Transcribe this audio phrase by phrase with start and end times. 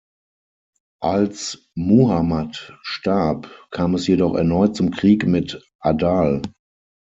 [1.03, 6.41] Als Muhammad starb, kam es jedoch erneut zum Krieg mit Adal.